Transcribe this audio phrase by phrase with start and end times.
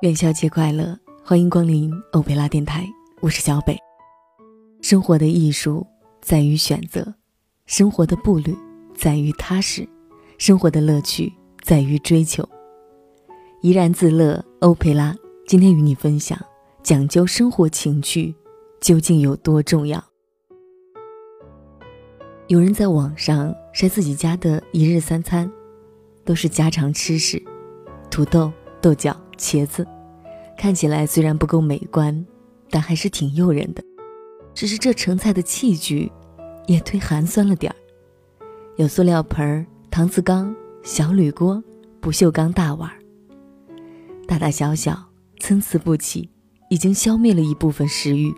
[0.00, 0.98] 元宵节快乐！
[1.22, 2.88] 欢迎光临欧贝拉电台，
[3.20, 3.76] 我是小北。
[4.80, 5.86] 生活的艺术
[6.22, 7.12] 在于选择，
[7.66, 8.56] 生活的步履
[8.94, 9.86] 在于踏实，
[10.38, 11.30] 生活的乐趣
[11.62, 12.48] 在于追求。
[13.60, 15.14] 怡然自乐，欧佩拉
[15.46, 16.38] 今天与你分享：
[16.82, 18.34] 讲究生活情趣
[18.80, 20.02] 究竟有多重要？
[22.46, 25.52] 有人在网上晒自己家的一日三餐，
[26.24, 27.42] 都是家常吃食，
[28.10, 29.14] 土豆、豆角。
[29.40, 29.86] 茄子
[30.56, 32.26] 看起来虽然不够美观，
[32.68, 33.82] 但还是挺诱人的。
[34.54, 36.12] 只是这盛菜的器具
[36.66, 37.76] 也忒寒酸了点儿，
[38.76, 41.62] 有塑料盆儿、搪瓷缸、小铝锅、
[42.00, 42.90] 不锈钢大碗，
[44.28, 44.94] 大大小小
[45.38, 46.28] 参差不齐，
[46.68, 48.34] 已经消灭了一部分食欲。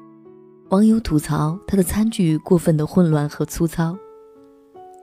[0.70, 3.96] 网友吐槽他的餐具过分的混乱和粗糙，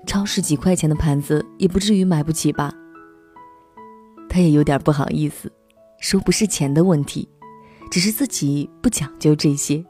[0.07, 2.73] 超市几块钱的盘子也不至于买不起吧？
[4.29, 5.51] 他也有点不好意思。
[5.99, 7.27] 说不是钱的问题，
[7.91, 9.83] 只是自己不讲究这些，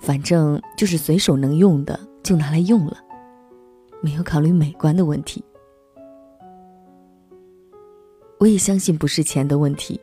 [0.00, 2.96] 反正就是随手能用的就拿来用了，
[4.00, 5.44] 没有考虑美观的问题。
[8.38, 10.00] 我也相信不是钱的问题，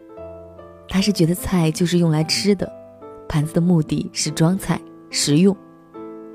[0.88, 2.72] 他是觉得菜就是用来吃的，
[3.28, 5.56] 盘子的目的是装菜实用，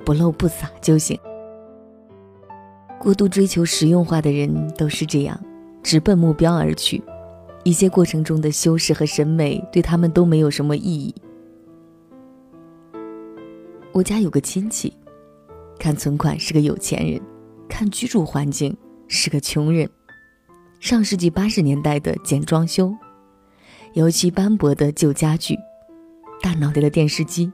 [0.04, 1.18] 不漏不洒就行。
[3.00, 5.38] 过度追求实用化的人都是这样，
[5.82, 7.02] 直奔目标而去。
[7.64, 11.14] 一些过程中的修饰和审美对他们都没有什么意义。
[13.90, 14.92] 我家有个亲戚，
[15.78, 17.20] 看存款是个有钱人，
[17.66, 18.76] 看居住环境
[19.08, 19.88] 是个穷人。
[20.78, 22.94] 上世纪八十年代的简装修，
[23.94, 25.56] 油漆斑驳的旧家具，
[26.42, 27.50] 大脑袋的电视机，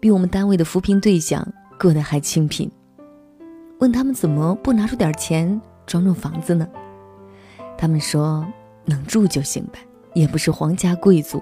[0.00, 1.46] 比我们单位的扶贫对象
[1.78, 2.68] 过得还清贫。
[3.78, 6.68] 问他们怎么不拿出点钱装装房子呢？
[7.78, 8.44] 他们说。
[8.90, 9.78] 能住就行呗，
[10.14, 11.40] 也不是皇家贵族，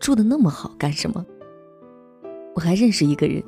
[0.00, 1.24] 住的那么好干什么？
[2.56, 3.40] 我还认识一个人，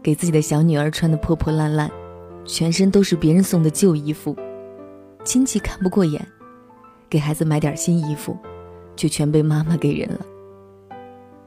[0.00, 1.90] 给自己的小女儿穿的破破烂烂，
[2.44, 4.36] 全身都是别人送的旧衣服，
[5.24, 6.24] 亲戚看不过眼，
[7.10, 8.38] 给孩子买点新衣服，
[8.94, 10.24] 却全被妈妈给人了。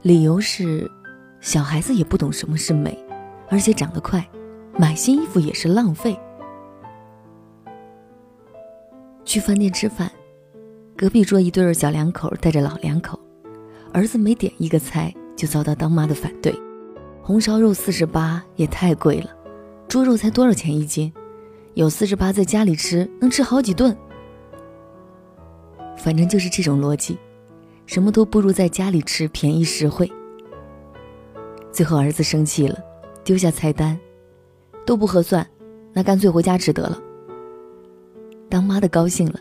[0.02, 0.92] 理由是，
[1.40, 2.98] 小孩子也不懂什么是美，
[3.48, 4.24] 而且长得快，
[4.78, 6.20] 买新衣服也是浪费。
[9.24, 10.12] 去饭店吃饭。
[11.00, 13.18] 隔壁桌一对小两口带着老两口，
[13.94, 16.54] 儿子每点一个菜就遭到当妈的反对。
[17.22, 19.34] 红烧肉四十八也太贵了，
[19.88, 21.10] 猪肉才多少钱一斤？
[21.76, 23.96] 有四十八在家里吃能吃好几顿。
[25.96, 27.18] 反正就是这种逻辑，
[27.86, 30.12] 什么都不如在家里吃便宜实惠。
[31.72, 32.78] 最后儿子生气了，
[33.24, 33.98] 丢下菜单，
[34.86, 35.48] 都不合算，
[35.94, 37.02] 那干脆回家吃得了。
[38.50, 39.40] 当妈的高兴了。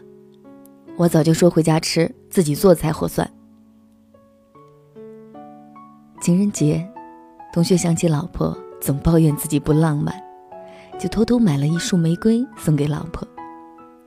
[0.98, 3.30] 我早就说回家吃，自己做才合算。
[6.20, 6.84] 情人节，
[7.52, 10.12] 同学想起老婆总抱怨自己不浪漫，
[10.98, 13.26] 就偷偷买了一束玫瑰送给老婆。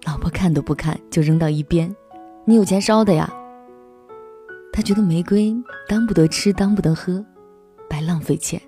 [0.05, 1.95] 老婆看都不看就扔到一边
[2.43, 3.31] ：“你有钱烧的呀。”
[4.73, 5.55] 他觉得玫瑰
[5.87, 7.23] 当不得吃，当不得喝，
[7.89, 8.61] 白浪费钱，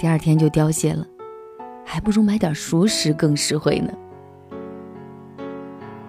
[0.00, 1.06] 第二天就凋谢了，
[1.84, 3.92] 还不如买点熟食更实惠呢。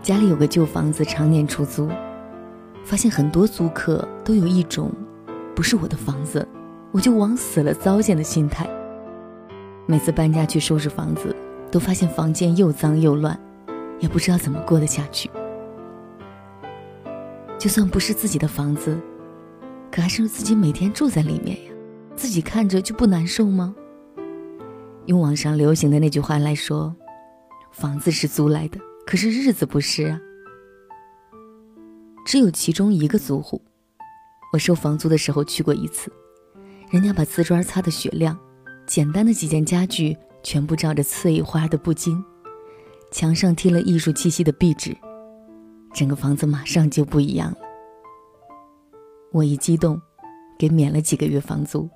[0.07, 1.89] 家里有个旧房子，常年出租，
[2.85, 4.89] 发现很多租客都有一种
[5.53, 6.47] “不是我的房子，
[6.93, 8.65] 我就往死了糟践”的心态。
[9.85, 11.35] 每次搬家去收拾房子，
[11.69, 13.37] 都发现房间又脏又乱，
[13.99, 15.29] 也不知道怎么过得下去。
[17.59, 18.97] 就算不是自己的房子，
[19.91, 21.71] 可还是自己每天住在里面呀，
[22.15, 23.75] 自己看着就不难受吗？
[25.07, 26.95] 用网上流行的那句话来说，
[27.73, 28.79] 房子是租来的。
[29.07, 30.19] 可是日子不是啊，
[32.25, 33.61] 只有其中一个租户，
[34.51, 36.11] 我收房租的时候去过一次，
[36.91, 38.37] 人家把瓷砖擦得雪亮，
[38.85, 42.21] 简单的几件家具全部照着翠花的布巾，
[43.09, 44.93] 墙上贴了艺术气息的壁纸，
[45.93, 47.57] 整个房子马上就不一样了。
[49.31, 50.01] 我一激动，
[50.59, 51.89] 给免了几个月房租，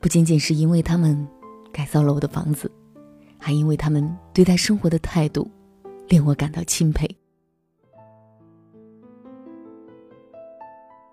[0.00, 1.28] 不仅仅是因为他们
[1.72, 2.68] 改造了我的房子。
[3.38, 5.50] 还因为他们对待生活的态度，
[6.08, 7.08] 令我感到钦佩。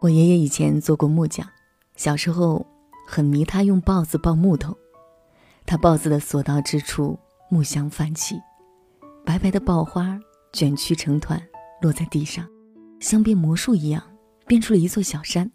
[0.01, 1.48] 我爷爷以前做过木匠，
[1.95, 2.66] 小时候
[3.07, 4.77] 很迷他用刨子刨木头，
[5.66, 7.18] 他刨子的所到之处
[7.50, 8.39] 木香泛起，
[9.25, 10.19] 白白的刨花
[10.51, 11.42] 卷曲成团
[11.81, 12.48] 落在地上，
[13.00, 14.04] 像变魔术一样
[14.45, 15.50] 变出了一座小山。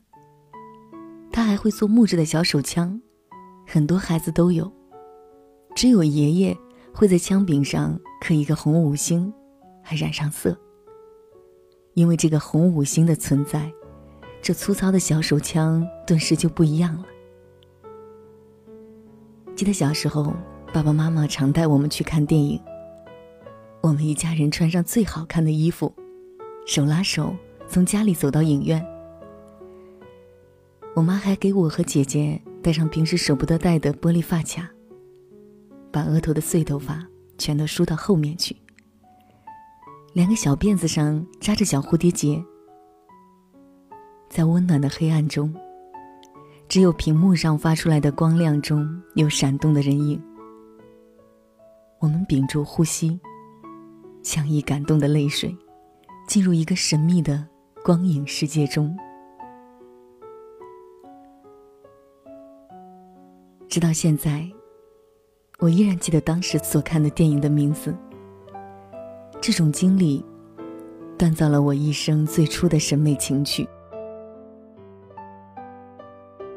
[1.30, 3.00] 他还会做木质的小手枪，
[3.66, 4.72] 很多孩子都有。
[5.74, 6.56] 只有爷爷
[6.92, 9.32] 会在枪柄上刻一个红五星，
[9.82, 10.56] 还染上色。
[11.94, 13.72] 因为这个红五星的存在，
[14.40, 17.04] 这粗糙的小手枪顿时就不一样了。
[19.56, 20.32] 记得小时候，
[20.72, 22.60] 爸爸妈妈常带我们去看电影。
[23.82, 25.92] 我们一家人穿上最好看的衣服，
[26.66, 27.34] 手拉手
[27.68, 28.84] 从家里走到影院。
[30.94, 34.70] 我妈还给我和姐姐戴上平时舍不得戴的玻璃发卡，
[35.92, 37.06] 把额头的碎头发
[37.38, 38.56] 全都梳到后面去，
[40.14, 42.42] 两个小辫子上扎着小蝴蝶结。
[44.28, 45.54] 在温暖的黑暗中。
[46.68, 50.22] 只有屏幕上发出来的光亮中有闪动的人影。
[51.98, 53.18] 我们屏住呼吸，
[54.22, 55.52] 强抑感动的泪水，
[56.28, 57.44] 进入一个神秘的
[57.84, 58.96] 光影世界中。
[63.68, 64.48] 直到现在，
[65.60, 67.94] 我依然记得当时所看的电影的名字。
[69.42, 70.24] 这种经历，
[71.18, 73.68] 锻造了我一生最初的审美情趣。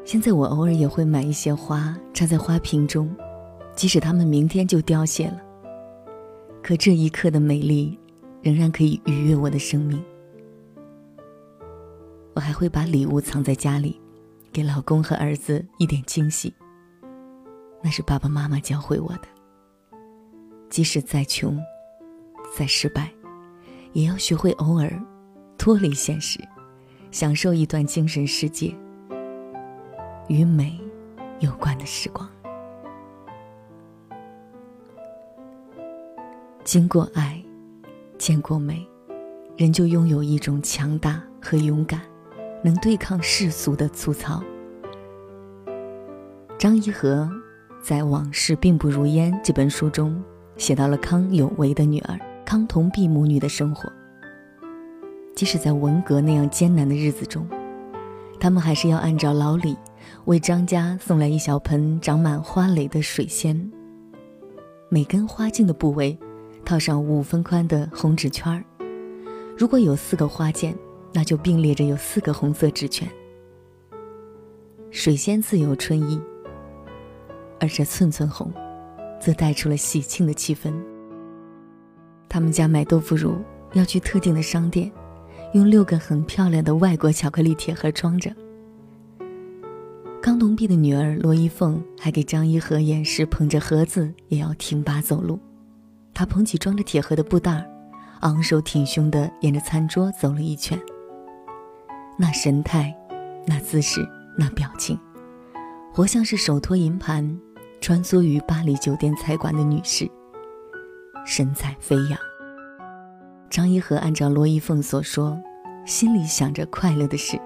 [0.04, 3.14] 现在我偶尔也会买一些花插在花瓶中，
[3.74, 5.38] 即使它们明天就凋谢了。
[6.62, 7.98] 可这一刻的美丽，
[8.40, 10.02] 仍然可以愉悦我的生命。
[12.34, 14.00] 我还会把礼物藏在家里，
[14.50, 16.54] 给老公和儿子一点惊喜。
[17.84, 19.28] 那是爸爸妈妈教会我的。
[20.70, 21.62] 即使再穷，
[22.56, 23.12] 再失败，
[23.92, 24.90] 也要学会偶尔
[25.58, 26.40] 脱离现实，
[27.10, 28.74] 享受一段精神世界。
[30.28, 30.80] 与美
[31.40, 32.26] 有关的时光，
[36.64, 37.44] 经过爱，
[38.16, 38.88] 见过美，
[39.58, 42.00] 人就拥有一种强大和勇敢，
[42.64, 44.42] 能对抗世俗的粗糙。
[46.58, 47.30] 张一和
[47.84, 50.18] 在《往事并不如烟》这本书中，
[50.56, 53.92] 写到了康有为的女儿康同弼母女的生活。
[55.36, 57.46] 即使在文革那样艰难的日子中，
[58.40, 59.76] 他们还是要按照老李。
[60.24, 63.70] 为张家送来一小盆长满花蕾的水仙。
[64.88, 66.18] 每根花茎的部位，
[66.64, 68.64] 套上五分宽的红纸圈儿。
[69.58, 70.74] 如果有四个花件，
[71.12, 73.06] 那就并列着有四个红色纸圈。
[74.90, 76.18] 水仙自有春意，
[77.64, 78.52] 而这寸寸红，
[79.18, 80.70] 则带出了喜庆的气氛。
[82.28, 83.36] 他们家买豆腐乳
[83.72, 84.92] 要去特定的商店，
[85.54, 88.30] 用六个很漂亮的外国巧克力铁盒装着。
[90.20, 95.38] 康同弼的女儿罗一凤还给张一和演示捧着盒子也要挺拔走路。
[96.12, 97.66] 她捧起装着铁盒的布袋，
[98.20, 100.78] 昂首挺胸地沿着餐桌走了一圈。
[102.18, 102.94] 那神态，
[103.46, 104.06] 那姿势，
[104.38, 104.98] 那表情，
[105.92, 107.38] 活像是手托银盘，
[107.86, 110.10] 穿梭于巴黎酒店菜馆的女士，
[111.26, 112.18] 神采飞扬。
[113.50, 115.38] 张一和按照罗一凤所说，
[115.84, 117.38] 心里想着快乐的事。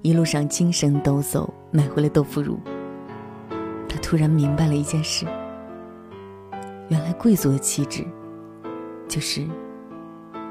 [0.00, 2.56] 一路上精神抖擞，买回了豆腐乳。
[3.88, 5.26] 他突然明白了一件事：
[6.88, 8.06] 原来贵族的气质，
[9.08, 9.44] 就是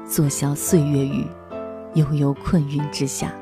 [0.04, 1.26] 坐消岁月雨，
[1.94, 3.32] 悠悠困云之下，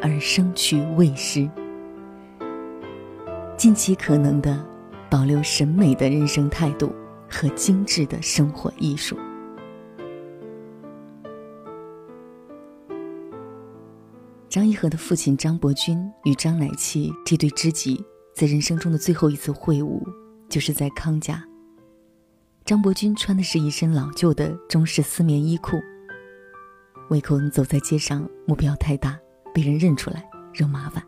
[0.00, 1.50] 而生趣未失，
[3.56, 4.64] 尽其可能的
[5.10, 6.94] 保留审美的人生态度
[7.30, 9.16] 和精致的生活艺术。
[14.48, 18.02] 张一和的父亲张伯钧与张乃器这对知己，
[18.34, 20.02] 在人生中的最后一次会晤，
[20.48, 21.44] 就是在康家。
[22.64, 25.78] 张伯钧穿的是一身老旧的中式丝棉衣裤，
[27.10, 29.18] 唯恐走在街上目标太大，
[29.54, 31.02] 被人认出来惹麻烦。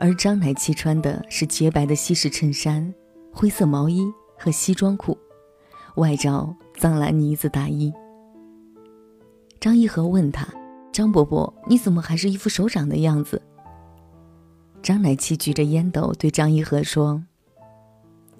[0.00, 2.92] 而张乃器穿的是洁白的西式衬衫、
[3.30, 5.16] 灰色毛衣和西装裤，
[5.96, 7.92] 外罩藏蓝呢子大衣。
[9.60, 10.48] 张一和问他。
[10.92, 13.40] 张伯伯，你怎么还是一副首长的样子？
[14.82, 17.22] 张乃器举着烟斗对张一和说：“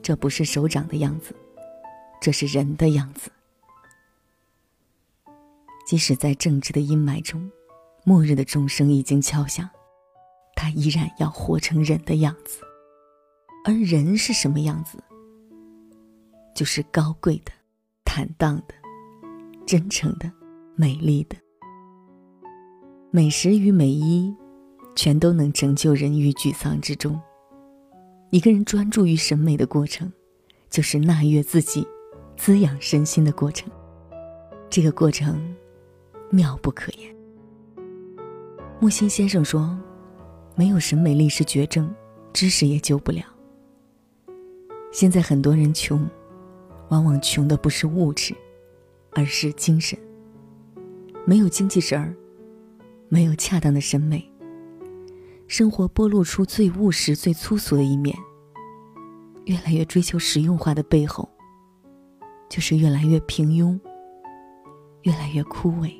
[0.02, 1.33] 这不是首长的样子，
[2.21, 3.31] 这是人的样子。
[5.87, 7.49] 即使在政治的阴霾中，
[8.05, 9.71] 末日的钟声已经敲响，
[10.61, 12.61] 他依然要活成人的样子。
[13.64, 15.02] 而人是什么样子？
[16.55, 17.52] 就是高贵的、
[18.05, 18.75] 坦荡的、
[19.67, 20.31] 真诚的、
[20.76, 21.37] 美丽的。”
[23.11, 24.35] 美食与美衣，
[24.95, 27.19] 全都能拯救人于沮丧之中。
[28.29, 30.12] 一个人专注于审美的过程，
[30.69, 31.88] 就是纳悦自己、
[32.37, 33.71] 滋养身心的过程。
[34.69, 35.57] 这个过程
[36.31, 37.17] 妙不可言。
[38.79, 39.75] 木心先生说
[40.61, 41.90] ：“没有审美力是绝症，
[42.35, 43.25] 知识也救不了。”
[44.93, 46.07] 现在很多人穷，
[46.90, 48.35] 往往穷的不是物质，
[49.12, 49.99] 而是精神。
[51.25, 52.14] 没有精气神儿，
[53.09, 54.23] 没有恰当的审美，
[55.47, 58.14] 生活剥落出最务实、最粗俗的一面。
[59.47, 61.26] 越来越追求实用化的背后，
[62.50, 63.81] 就是越来越平庸，
[65.05, 65.90] 越来越枯萎。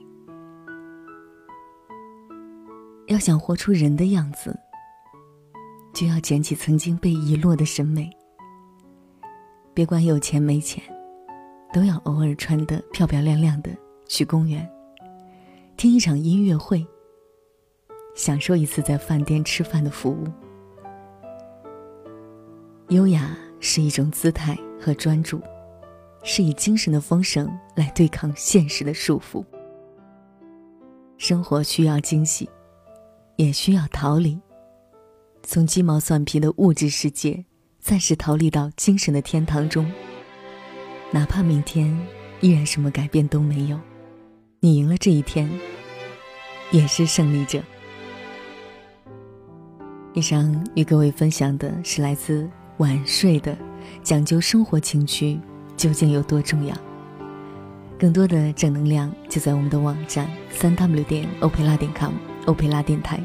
[3.11, 4.57] 要想活出人的样子，
[5.93, 8.09] 就要捡起曾经被遗落的审美。
[9.75, 10.81] 别管有钱没钱，
[11.73, 13.76] 都要偶尔穿得漂漂亮亮的
[14.07, 14.64] 去公园，
[15.76, 16.87] 听一场音乐会，
[18.14, 20.25] 享受一次在饭店吃饭的服务。
[22.90, 25.40] 优雅是一种姿态和专注，
[26.23, 29.45] 是以精神的丰盛来对抗现实的束缚。
[31.19, 32.49] 生活需要惊喜。
[33.40, 34.38] 也需要逃离，
[35.42, 37.42] 从鸡毛蒜皮的物质世界
[37.78, 39.90] 暂时逃离到精神的天堂中。
[41.11, 41.99] 哪怕明天
[42.42, 43.80] 依然什么改变都没有，
[44.61, 45.50] 你赢了这一天，
[46.70, 47.62] 也是胜利者。
[50.12, 53.56] 以上与各位分享的是来自晚睡的
[54.02, 55.40] 讲究生活情趣
[55.78, 56.76] 究竟有多重要。
[57.99, 62.12] 更多的正能量就在我们的网站三 w 点欧佩拉点 com。
[62.50, 63.21] 欧佩拉电台，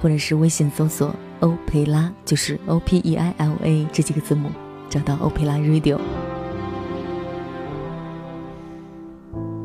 [0.00, 4.48] 或者是微信搜索“欧佩拉”，就是 O P E I L A 这几个字母，
[4.88, 5.98] 找到欧佩拉 Radio。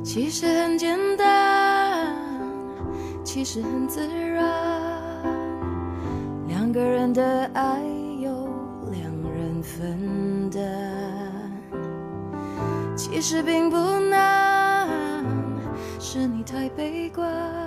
[0.04, 2.14] 其实很简单，
[3.24, 4.44] 其实很自然，
[6.50, 7.82] 两个人的爱
[8.20, 8.50] 由
[8.92, 9.02] 两
[9.34, 10.62] 人分担，
[12.98, 14.90] 其实并不难，
[16.02, 17.65] 是你太悲观。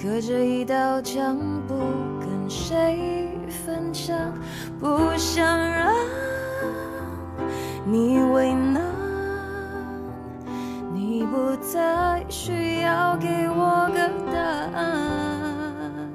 [0.00, 1.36] 隔着一道墙，
[1.66, 1.74] 不
[2.20, 4.16] 跟谁分享，
[4.78, 5.92] 不想让
[7.84, 8.80] 你为难。
[10.94, 14.38] 你不再需要给我个答
[14.78, 16.08] 案。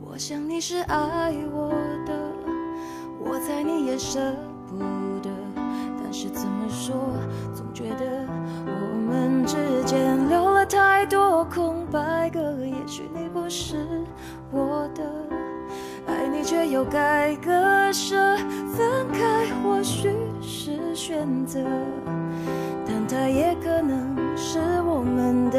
[0.00, 1.70] 我想你是爱我
[2.06, 2.12] 的，
[3.24, 4.20] 我猜你也舍
[4.68, 4.78] 不
[5.20, 5.30] 得。
[6.00, 6.94] 但是怎么说，
[7.52, 8.25] 总觉得
[13.48, 13.76] 是
[14.50, 15.04] 我的，
[16.06, 17.52] 爱你却又该割
[17.92, 18.16] 舍。
[18.76, 20.10] 分开或许
[20.42, 21.60] 是选择，
[22.86, 25.58] 但它也可能是我们的